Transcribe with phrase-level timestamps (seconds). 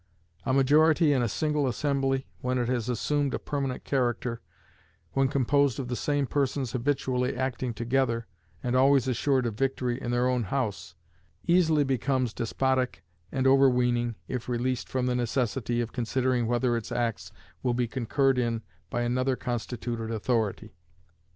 [0.47, 4.41] A majority in a single assembly, when it has assumed a permanent character
[5.13, 8.25] when composed of the same persons habitually acting together,
[8.63, 10.95] and always assured of victory in their own House
[11.45, 17.31] easily becomes despotic and overweening if released from the necessity of considering whether its acts
[17.61, 20.73] will be concurred in by another constituted authority.